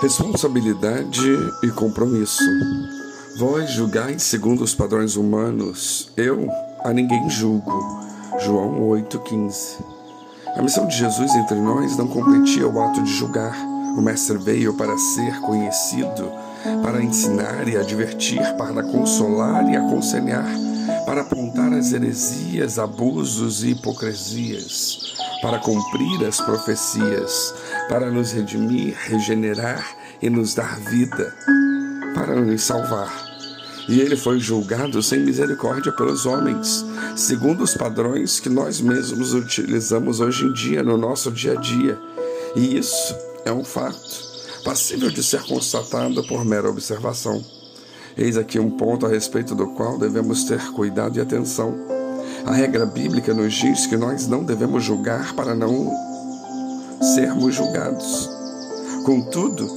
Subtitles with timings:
[0.00, 1.20] Responsabilidade
[1.64, 2.44] e compromisso.
[3.36, 6.48] Vós julgais segundo os padrões humanos, eu
[6.84, 8.06] a ninguém julgo.
[8.38, 9.82] João 8,15.
[10.54, 13.56] A missão de Jesus entre nós não competia ao ato de julgar.
[13.96, 16.30] O Mestre veio para ser conhecido,
[16.80, 20.48] para ensinar e advertir, para consolar e aconselhar,
[21.06, 27.54] para apontar as heresias, abusos e hipocrisias, para cumprir as profecias,
[27.88, 31.34] para nos redimir, regenerar e nos dar vida,
[32.14, 33.28] para nos salvar.
[33.88, 36.84] E ele foi julgado sem misericórdia pelos homens,
[37.16, 41.98] segundo os padrões que nós mesmos utilizamos hoje em dia no nosso dia a dia.
[42.54, 43.16] E isso
[43.46, 44.28] é um fato,
[44.62, 47.42] passível de ser constatado por mera observação.
[48.14, 51.97] Eis aqui um ponto a respeito do qual devemos ter cuidado e atenção.
[52.48, 55.92] A regra bíblica nos diz que nós não devemos julgar para não
[57.14, 58.30] sermos julgados.
[59.04, 59.68] Contudo,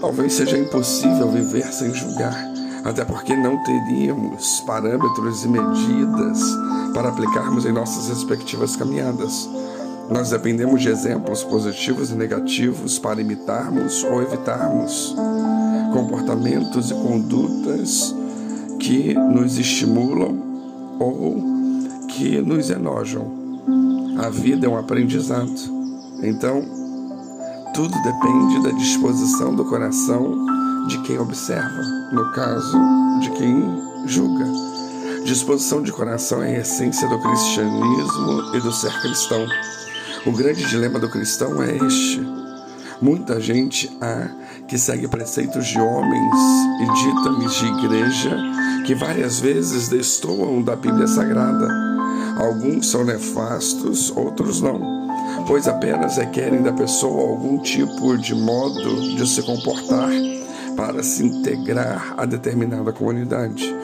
[0.00, 2.36] talvez seja impossível viver sem julgar,
[2.84, 6.38] até porque não teríamos parâmetros e medidas
[6.94, 9.50] para aplicarmos em nossas respectivas caminhadas.
[10.08, 15.16] Nós dependemos de exemplos positivos e negativos para imitarmos ou evitarmos
[15.92, 18.14] comportamentos e condutas
[18.78, 20.46] que nos estimulam
[21.00, 21.57] ou
[22.08, 23.48] que nos enojam.
[24.18, 25.52] A vida é um aprendizado.
[26.22, 26.62] Então,
[27.74, 30.46] tudo depende da disposição do coração
[30.88, 32.78] de quem observa, no caso,
[33.20, 33.62] de quem
[34.06, 34.46] julga.
[35.24, 39.46] Disposição de coração é a essência do cristianismo e do ser cristão.
[40.26, 42.20] O grande dilema do cristão é este.
[43.00, 44.28] Muita gente há
[44.66, 46.34] que segue preceitos de homens
[46.80, 48.36] e ditames de igreja
[48.84, 51.87] que várias vezes destoam da Bíblia Sagrada.
[52.38, 54.80] Alguns são nefastos, outros não,
[55.46, 60.08] pois apenas requerem da pessoa algum tipo de modo de se comportar
[60.76, 63.74] para se integrar a determinada comunidade.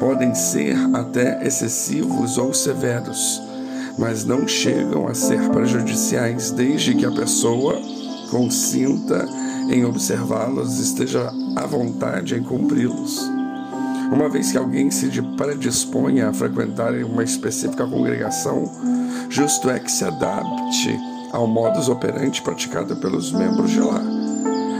[0.00, 3.42] Podem ser até excessivos ou severos,
[3.98, 7.78] mas não chegam a ser prejudiciais desde que a pessoa
[8.30, 9.28] consinta
[9.70, 13.37] em observá-los, esteja à vontade em cumpri-los.
[14.10, 18.70] Uma vez que alguém se predispõe a frequentar uma específica congregação,
[19.28, 20.98] justo é que se adapte
[21.32, 24.02] ao modus operandi praticado pelos membros de lá.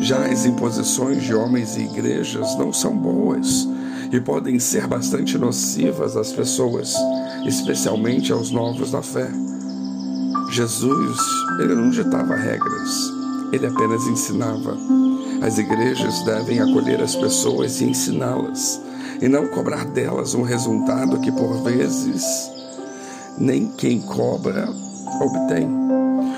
[0.00, 3.68] Já as imposições de homens e igrejas não são boas
[4.10, 6.94] e podem ser bastante nocivas às pessoas,
[7.46, 9.30] especialmente aos novos da fé.
[10.50, 11.18] Jesus,
[11.60, 13.12] ele não ditava regras,
[13.52, 14.76] ele apenas ensinava.
[15.42, 18.80] As igrejas devem acolher as pessoas e ensiná-las,
[19.20, 22.50] e não cobrar delas um resultado que por vezes
[23.38, 24.68] nem quem cobra
[25.20, 25.68] obtém.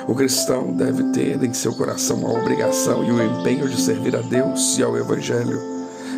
[0.07, 4.21] O cristão deve ter em seu coração a obrigação e o empenho de servir a
[4.21, 5.61] Deus e ao Evangelho.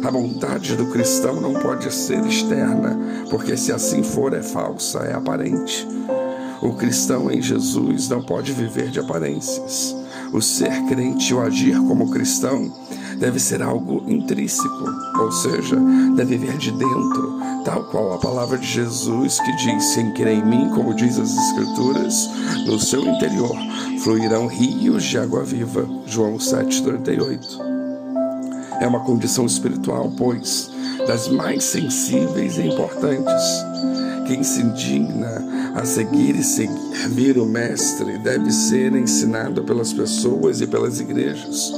[0.02, 2.98] A vontade do cristão não pode ser externa,
[3.30, 5.86] porque se assim for é falsa, é aparente.
[6.62, 9.94] O cristão em Jesus não pode viver de aparências.
[10.32, 12.72] O ser crente ou agir como cristão
[13.18, 14.84] deve ser algo intrínseco,
[15.18, 15.76] ou seja,
[16.16, 20.44] deve vir de dentro, tal qual a palavra de Jesus que diz: Quem crê em
[20.44, 22.28] mim, como diz as Escrituras,
[22.66, 23.56] no seu interior
[24.02, 25.88] fluirão rios de água viva.
[26.06, 27.58] João 7,38.
[28.80, 30.70] É uma condição espiritual, pois,
[31.06, 33.64] das mais sensíveis e importantes.
[34.26, 35.42] Quem se indigna
[35.74, 41.72] a seguir e servir o Mestre deve ser ensinado pelas pessoas e pelas igrejas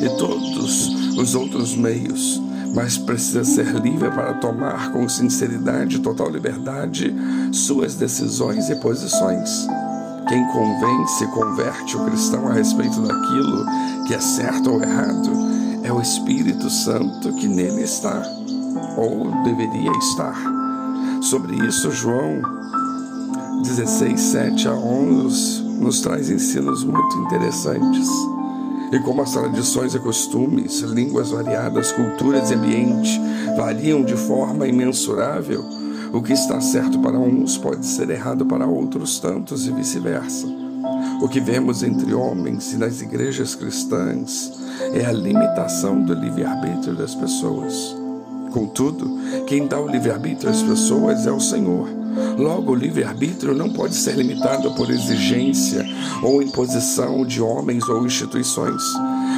[0.00, 0.86] e todos
[1.18, 2.40] os outros meios,
[2.74, 7.14] mas precisa ser livre para tomar com sinceridade e total liberdade
[7.52, 9.66] suas decisões e posições.
[10.28, 13.66] Quem convence e converte o cristão a respeito daquilo
[14.06, 15.30] que é certo ou errado
[15.82, 18.22] é o Espírito Santo que nele está,
[18.96, 20.36] ou deveria estar.
[21.20, 22.40] Sobre isso, João
[23.62, 28.08] 16, 7 a 11 nos traz ensinos muito interessantes.
[28.92, 33.20] E como as tradições e costumes, línguas variadas, culturas e ambiente
[33.56, 35.64] variam de forma imensurável,
[36.12, 40.46] o que está certo para uns pode ser errado para outros tantos e vice-versa.
[41.22, 44.52] O que vemos entre homens e nas igrejas cristãs
[44.94, 47.94] é a limitação do livre-arbítrio das pessoas.
[48.50, 51.99] Contudo, quem dá o livre-arbítrio às pessoas é o Senhor.
[52.36, 55.84] Logo, o livre-arbítrio não pode ser limitado por exigência
[56.22, 58.82] ou imposição de homens ou instituições.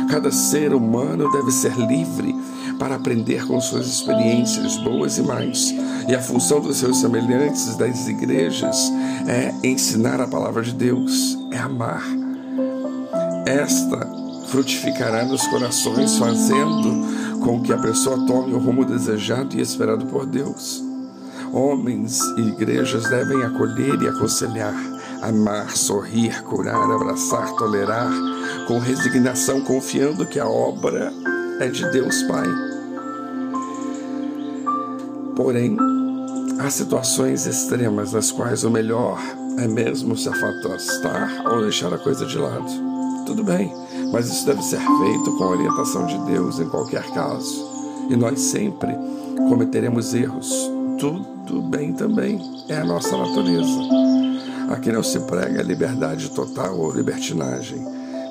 [0.09, 2.35] Cada ser humano deve ser livre
[2.79, 5.75] para aprender com suas experiências, boas e mais.
[6.09, 8.93] E a função dos seus semelhantes das igrejas
[9.27, 12.03] é ensinar a palavra de Deus, é amar.
[13.47, 20.07] Esta frutificará nos corações, fazendo com que a pessoa tome o rumo desejado e esperado
[20.07, 20.92] por Deus.
[21.53, 24.75] Homens e igrejas devem acolher e aconselhar,
[25.21, 28.11] amar, sorrir, curar, abraçar, tolerar,
[28.67, 31.13] com resignação, confiando que a obra
[31.61, 32.49] é de Deus Pai.
[35.37, 35.77] Porém,
[36.59, 39.21] há situações extremas nas quais o melhor
[39.59, 42.65] é mesmo se afastar ou deixar a coisa de lado.
[43.27, 43.71] Tudo bem,
[44.11, 47.71] mas isso deve ser feito com a orientação de Deus em qualquer caso.
[48.09, 48.91] E nós sempre
[49.49, 50.72] cometeremos erros.
[51.03, 53.81] Tudo bem também, é a nossa natureza.
[54.71, 57.85] Aqui não se prega liberdade total ou libertinagem,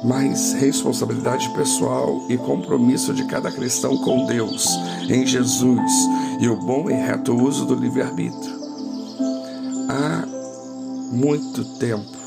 [0.05, 4.69] mas responsabilidade pessoal e compromisso de cada cristão com Deus,
[5.09, 5.91] em Jesus,
[6.39, 8.55] e o bom e reto uso do livre-arbítrio.
[9.89, 10.25] Há
[11.11, 12.21] muito tempo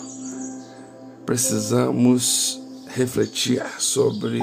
[1.25, 4.41] precisamos refletir sobre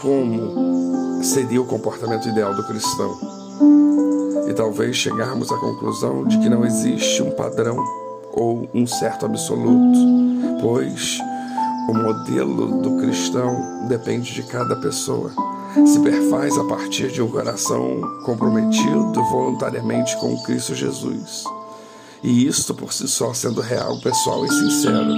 [0.00, 3.30] como seria o comportamento ideal do cristão.
[4.50, 7.76] E talvez chegarmos à conclusão de que não existe um padrão
[8.32, 9.96] ou um certo absoluto,
[10.60, 11.20] pois
[11.88, 15.30] o modelo do cristão depende de cada pessoa.
[15.86, 21.44] Se perfaz a partir de um coração comprometido voluntariamente com Cristo Jesus.
[22.20, 25.14] E isto por si só, sendo real, pessoal e sincero,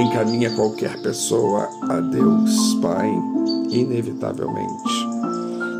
[0.00, 3.10] encaminha qualquer pessoa a Deus Pai,
[3.68, 5.06] inevitavelmente.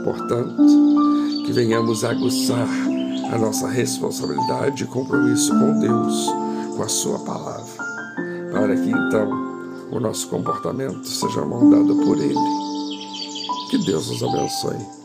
[0.04, 0.90] Portanto,
[1.46, 2.68] que venhamos aguçar
[3.32, 6.26] a nossa responsabilidade e compromisso com Deus,
[6.76, 7.84] com a Sua palavra,
[8.50, 9.30] para que então
[9.92, 12.34] o nosso comportamento seja moldado por Ele.
[13.70, 14.99] Que Deus nos abençoe.